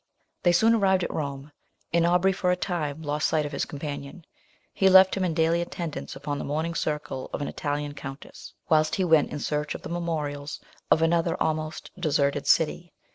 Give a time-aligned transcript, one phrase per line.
[0.41, 1.51] They soon arrived at Rome,
[1.93, 4.25] and Aubrey for a time lost sight of his companion;
[4.73, 8.95] he left him in daily attendance upon the morning circle of an Italian countess, whilst
[8.95, 10.59] he went in search of the memorials
[10.89, 12.93] of another almost deserted city.